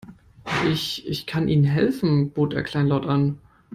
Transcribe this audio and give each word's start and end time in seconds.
Ich, 0.67 1.07
ich 1.07 1.27
kann 1.27 1.47
Ihnen 1.47 1.63
helfen, 1.63 2.31
bot 2.31 2.55
er 2.55 2.63
kleinlaut 2.63 3.05
an. 3.05 3.37